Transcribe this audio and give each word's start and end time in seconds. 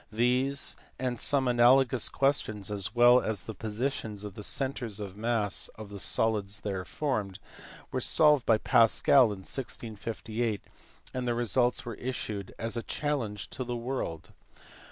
These 0.11 0.75
and 0.97 1.19
some 1.19 1.47
analogous 1.47 2.09
ques 2.09 2.39
tions, 2.39 2.71
as 2.71 2.95
well 2.95 3.21
as 3.21 3.41
the 3.41 3.53
positions 3.53 4.23
of 4.23 4.33
the 4.33 4.43
centres 4.43 4.99
of 4.99 5.13
the 5.13 5.19
mass 5.21 5.67
of 5.75 5.89
the 5.89 5.99
solids 5.99 6.59
formed, 6.85 7.37
were 7.91 8.01
solved 8.01 8.43
by 8.43 8.57
Pascal 8.57 9.25
in 9.25 9.45
1658, 9.45 10.63
and 11.13 11.27
the 11.27 11.35
results 11.35 11.85
were 11.85 11.93
issued 11.93 12.51
as 12.57 12.75
a 12.75 12.81
challenge 12.81 13.51
to 13.51 13.63
the 13.63 13.75
world. 13.77 14.31